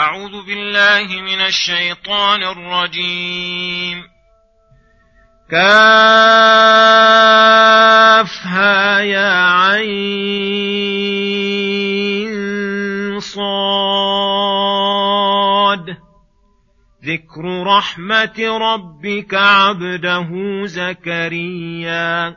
[0.00, 4.02] أعوذ بالله من الشيطان الرجيم.
[5.50, 6.00] كافها
[9.00, 10.00] يا عين
[13.20, 13.40] صاد.
[17.04, 20.28] ذكر رحمة ربك عبده
[20.64, 22.36] زكريا.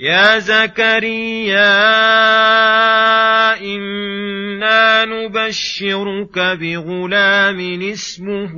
[0.00, 1.72] يا زكريا
[3.60, 8.52] إنا نبشرك بغلام اسمه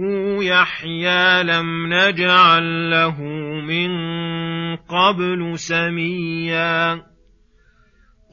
[0.44, 3.20] يحيى لم نجعل له
[3.60, 3.90] من
[4.76, 7.13] قبل سميا.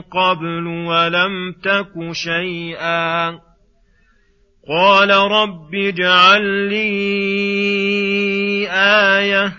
[0.00, 3.30] قبل ولم تك شيئا.
[4.68, 6.86] قال رب اجعل لي
[8.70, 9.52] آية.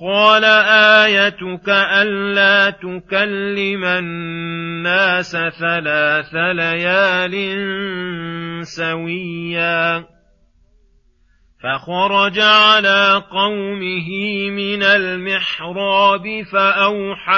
[0.00, 0.44] قال
[1.04, 7.34] آيتك ألا تكلم الناس ثلاث ليال
[8.66, 10.04] سويا.
[11.62, 14.08] فخرج على قومه
[14.50, 17.32] من المحراب فأوحى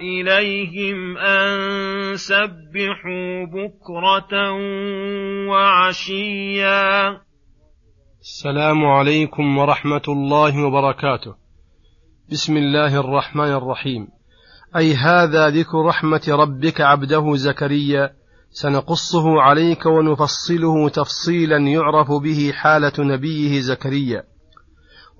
[0.00, 1.50] إليهم أن
[2.16, 4.52] سبحوا بكرة
[5.48, 7.20] وعشيا.
[8.20, 11.34] السلام عليكم ورحمة الله وبركاته.
[12.30, 14.08] بسم الله الرحمن الرحيم.
[14.76, 18.19] أي هذا ذكر رحمة ربك عبده زكريا
[18.52, 24.24] سنقصه عليك ونفصله تفصيلا يعرف به حالة نبيه زكريا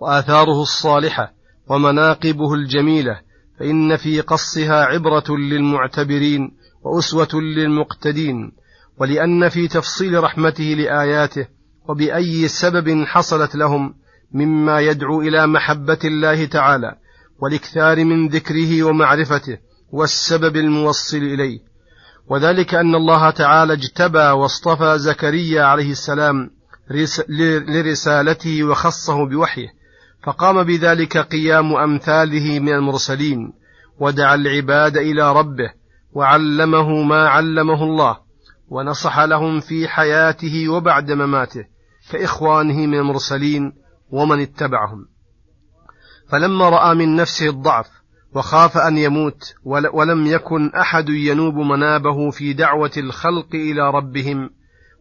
[0.01, 1.33] وآثاره الصالحة
[1.69, 3.21] ومناقبه الجميلة
[3.59, 6.51] فإن في قصها عبرة للمعتبرين
[6.83, 8.53] وأسوة للمقتدين
[8.99, 11.47] ولأن في تفصيل رحمته لآياته
[11.89, 13.95] وبأي سبب حصلت لهم
[14.33, 16.97] مما يدعو إلى محبة الله تعالى
[17.43, 19.59] والإكثار من ذكره ومعرفته
[19.93, 21.70] والسبب الموصل إليه.
[22.31, 26.51] وذلك أن الله تعالى اجتبى واصطفى زكريا عليه السلام
[27.69, 29.69] لرسالته وخصه بوحيه
[30.23, 33.53] فقام بذلك قيام أمثاله من المرسلين
[34.01, 35.73] ودعا العباد إلى ربه
[36.13, 38.19] وعلمه ما علمه الله
[38.69, 41.65] ونصح لهم في حياته وبعد مماته
[42.13, 43.73] كإخوانه من المرسلين
[44.11, 45.07] ومن اتبعهم.
[46.31, 48.00] فلما رأى من نفسه الضعف
[48.35, 49.55] وخاف أن يموت
[49.93, 54.51] ولم يكن أحد ينوب منابه في دعوة الخلق إلى ربهم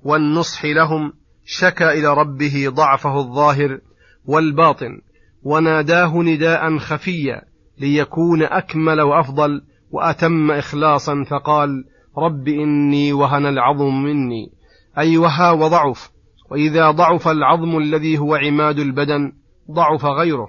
[0.03, 1.13] والنصح لهم
[1.45, 3.79] شكا إلى ربه ضعفه الظاهر
[4.25, 5.01] والباطن
[5.43, 7.41] وناداه نداء خفيا
[7.79, 11.85] ليكون أكمل وأفضل وأتم إخلاصا فقال
[12.17, 14.51] رب إني وهن العظم مني.
[14.97, 16.11] أي وها وضعف
[16.51, 19.31] وإذا ضعف العظم الذي هو عماد البدن
[19.71, 20.47] ضعف غيره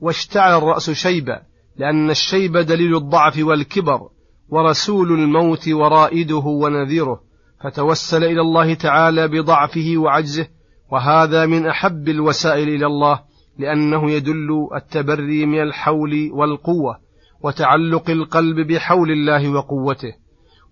[0.00, 1.42] واشتعل الرأس شيبا
[1.78, 4.00] لأن الشيب دليل الضعف والكبر
[4.48, 7.20] ورسول الموت ورائده ونذيره
[7.64, 10.46] فتوسل إلى الله تعالى بضعفه وعجزه
[10.92, 13.20] وهذا من أحب الوسائل إلى الله
[13.58, 16.98] لأنه يدل التبري من الحول والقوة
[17.42, 20.12] وتعلق القلب بحول الله وقوته.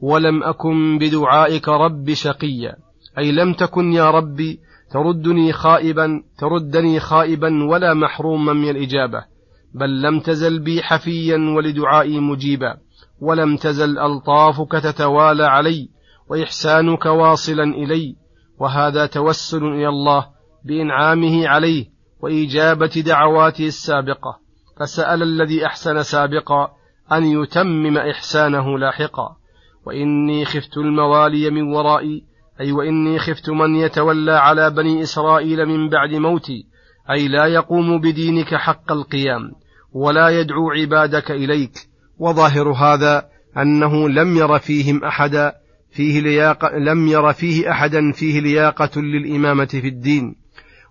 [0.01, 2.77] ولم أكن بدعائك رب شقيا
[3.19, 4.61] أي لم تكن يا ربي
[4.91, 9.25] تردني خائبا تردني خائبا ولا محروما من الإجابة.
[9.77, 12.77] بل لم تزل بي حفيا ولدعائي مجيبا
[13.21, 15.89] ولم تزل ألطافك تتوالى علي
[16.29, 18.17] وإحسانك واصلا إلي
[18.59, 20.27] وهذا توسل إلى الله
[20.65, 21.87] بإنعامه عليه
[22.21, 24.39] وإجابة دعواته السابقة
[24.81, 26.71] فسأل الذي أحسن سابقا
[27.13, 29.37] أن يتمم إحسانه لاحقا
[29.87, 32.25] وإني خفت الموالي من ورائي
[32.61, 36.67] أي وإني خفت من يتولى على بني إسرائيل من بعد موتي
[37.11, 39.53] أي لا يقوم بدينك حق القيام.
[39.97, 41.89] ولا يدعو عبادك إليك.
[42.19, 45.53] وظاهر هذا أنه لم ير فيهم أحدا
[45.91, 50.37] فيه لياقة لم ير فيه أحدا فيه لياقة للإمامة في الدين.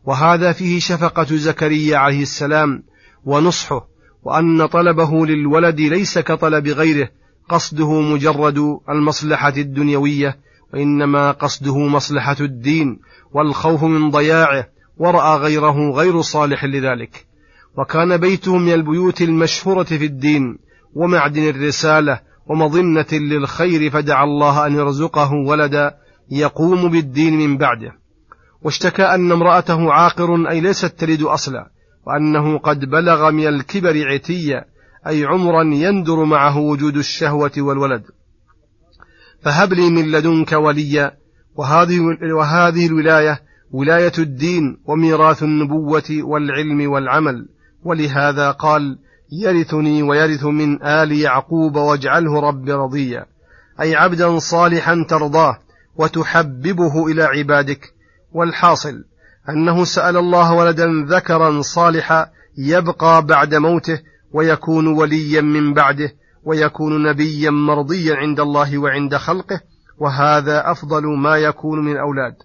[0.06, 2.84] وهذا فيه شفقة زكريا عليه السلام
[3.26, 3.88] ونصحه
[4.24, 7.10] وأن طلبه للولد ليس كطلب غيره
[7.50, 10.38] قصده مجرد المصلحة الدنيوية
[10.74, 13.00] وإنما قصده مصلحة الدين
[13.34, 14.68] والخوف من ضياعه
[14.98, 17.35] ورأى غيره غير صالح لذلك.
[17.78, 20.58] وكان بيته من البيوت المشهورة في الدين
[20.94, 25.96] ومعدن الرسالة ومظنة للخير فدعا الله أن يرزقه ولدا
[26.32, 27.92] يقوم بالدين من بعده.
[28.62, 31.70] واشتكى أن امرأته عاقر أي ليست تلد أصلا
[32.08, 34.66] وأنه قد بلغ من الكبر عتيا
[35.08, 38.04] أي عمرا يندر معه وجود الشهوة والولد.
[39.42, 41.12] فهب لي من لدنك وليا
[41.56, 42.00] وهذه,
[42.38, 47.48] وهذه الولاية ولاية الدين وميراث النبوة والعلم والعمل.
[47.86, 48.98] ولهذا قال
[49.32, 53.26] يرثني ويرث من آل يعقوب واجعله رب رضيا.
[53.82, 55.60] أي عبدا صالحا ترضاه
[55.96, 57.94] وتحببه إلى عبادك.
[58.32, 59.04] والحاصل
[59.50, 64.00] أنه سأل الله ولدا ذكرا صالحا يبقى بعد موته
[64.32, 66.12] ويكون وليا من بعده
[66.44, 69.62] ويكون نبيا مرضيا عند الله وعند خلقه
[69.98, 72.36] وهذا أفضل ما يكون من أولاد.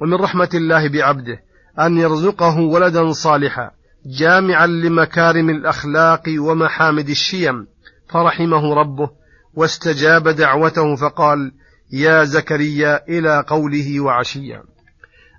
[0.00, 1.40] ومن رحمة الله بعبده
[1.80, 3.70] أن يرزقه ولدا صالحا.
[4.06, 7.66] جامعا لمكارم الأخلاق ومحامد الشيم.
[8.10, 9.10] فرحمه ربه
[9.54, 11.52] واستجاب دعوته فقال
[11.92, 14.62] يا زكريا إلى قوله وعشيا.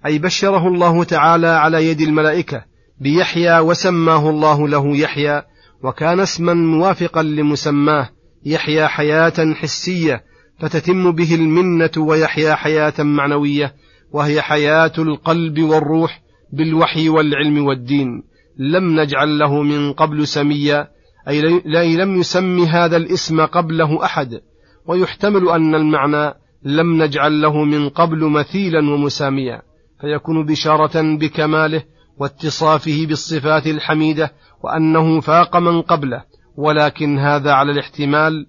[0.06, 2.64] أي بشره الله تعالى على يد الملائكة
[3.02, 5.44] بيحيى وسماه الله له يحيى
[5.84, 8.10] وكان اسما موافقا لمسماه
[8.46, 10.24] يحيى حياة حسية
[10.60, 13.74] فتتم به المنة ويحيا حياة معنوية
[14.12, 16.22] وهي حياة القلب والروح
[16.54, 18.29] بالوحي والعلم والدين.
[18.60, 20.88] لم نجعل له من قبل سميا
[21.28, 24.42] أي لم يسم هذا الاسم قبله أحد.
[24.88, 26.34] ويحتمل أن المعنى
[26.64, 29.62] لم نجعل له من قبل مثيلا ومساميا
[30.02, 31.84] فيكون بشارة بكماله
[32.18, 34.32] واتصافه بالصفات الحميدة
[34.64, 36.24] وأنه فاق من قبله.
[36.58, 38.46] ولكن هذا على الاحتمال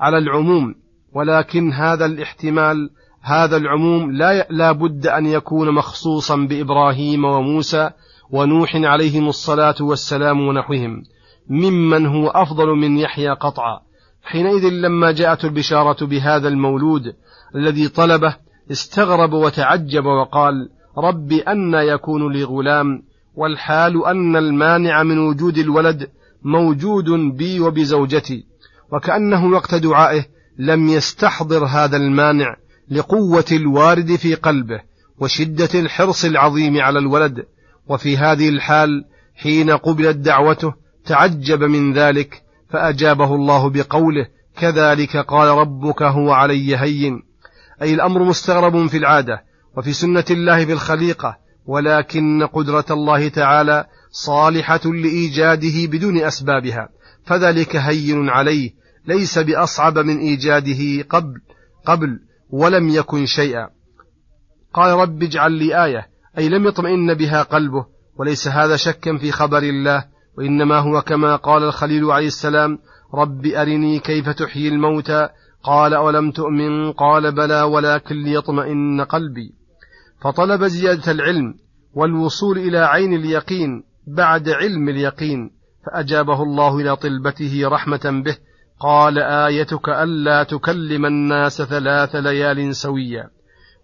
[0.00, 0.74] على العموم.
[1.14, 2.90] ولكن هذا الاحتمال
[3.22, 4.12] هذا العموم
[4.50, 7.90] لا بد أن يكون مخصوصا بإبراهيم وموسى
[8.30, 11.02] ونوح عليهم الصلاة والسلام ونحوهم
[11.48, 13.80] ممن هو أفضل من يحيى قطعا.
[14.22, 17.14] حينئذ لما جاءت البشارة بهذا المولود
[17.54, 18.36] الذي طلبه
[18.70, 20.68] استغرب وتعجب وقال
[20.98, 23.02] رب أن يكون لي غلام
[23.34, 26.10] والحال أن المانع من وجود الولد
[26.42, 28.44] موجود بي وبزوجتي
[28.92, 30.24] وكأنه وقت دعائه
[30.58, 32.56] لم يستحضر هذا المانع
[32.90, 34.80] لقوة الوارد في قلبه
[35.20, 37.44] وشدة الحرص العظيم على الولد
[37.88, 39.04] وفي هذه الحال
[39.34, 40.74] حين قبلت دعوته
[41.06, 44.26] تعجب من ذلك فأجابه الله بقوله
[44.56, 47.22] كذلك قال ربك هو علي هين
[47.82, 49.44] أي الأمر مستغرب في العادة
[49.76, 56.88] وفي سنة الله في الخليقة ولكن قدرة الله تعالى صالحة لإيجاده بدون أسبابها
[57.24, 58.70] فذلك هين عليه
[59.06, 61.34] ليس بأصعب من إيجاده قبل
[61.86, 62.20] قبل
[62.50, 63.68] ولم يكن شيئا.
[64.72, 67.86] قال رب اجعل لي آية أي لم يطمئن بها قلبه
[68.16, 70.04] وليس هذا شكا في خبر الله
[70.38, 72.78] وإنما هو كما قال الخليل عليه السلام
[73.14, 75.28] رب أرني كيف تحيي الموتى؟
[75.62, 79.54] قال أولم تؤمن؟ قال بلى ولكن ليطمئن قلبي.
[80.22, 81.54] فطلب زيادة العلم
[81.94, 85.50] والوصول إلى عين اليقين بعد علم اليقين
[85.86, 88.36] فأجابه الله إلى طلبته رحمة به
[88.80, 93.30] قال آيتك ألا تكلم الناس ثلاث ليال سويا.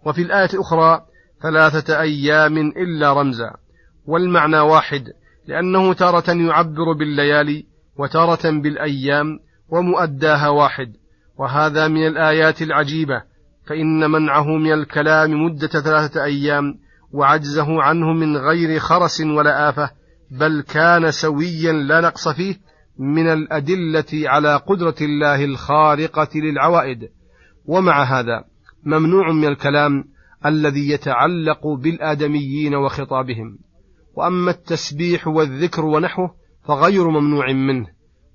[0.07, 1.10] وفي الآية الأخرى
[1.43, 3.51] ثلاثة أيام إلا رمزا.
[4.07, 5.05] والمعنى واحد
[5.47, 7.67] لأنه تارة يعبر بالليالي
[7.97, 10.93] وتارة بالأيام ومؤداها واحد.
[11.39, 13.23] وهذا من الآيات العجيبة
[13.67, 16.75] فإن منعه من الكلام مدة ثلاثة أيام
[17.13, 19.91] وعجزه عنه من غير خرس ولا آفة
[20.31, 22.57] بل كان سويا لا نقص فيه
[22.99, 27.09] من الأدلة على قدرة الله الخارقة للعوائد.
[27.67, 28.45] ومع هذا
[28.85, 30.05] ممنوع من الكلام
[30.47, 33.59] الذي يتعلق بالآدميين وخطابهم.
[34.17, 37.87] وأما التسبيح والذكر ونحوه فغير ممنوع منه.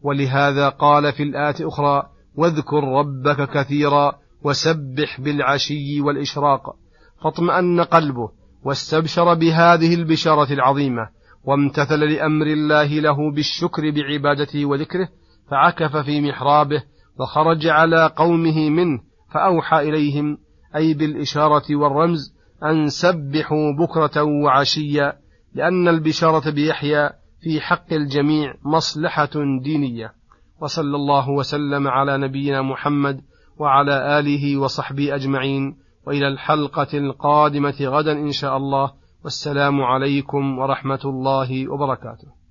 [0.02, 2.04] ولهذا قال في الآية أخرى
[2.36, 6.76] واذكر ربك كثيرا وسبح بالعشي والإشراق
[7.24, 8.30] فاطمأن قلبه
[8.64, 11.10] واستبشر بهذه البشارة العظيمة
[11.44, 15.10] وامتثل لأمر الله له بالشكر بعبادته وذكره
[15.52, 16.84] فعكف في محرابه
[17.20, 19.00] وخرج على قومه منه
[19.34, 20.38] فأوحى إليهم
[20.76, 25.14] أي بالإشارة والرمز أن سبحوا بكرة وعشيا
[25.54, 27.10] لأن البشارة بيحيى
[27.42, 29.30] في حق الجميع مصلحة
[29.64, 30.14] دينية.
[30.62, 33.22] وصلى الله وسلم على نبينا محمد
[33.58, 35.78] وعلى آله وصحبه أجمعين
[36.08, 38.92] وإلى الحلقة القادمة غدا إن شاء الله.
[39.24, 42.45] والسلام عليكم ورحمة الله وبركاته.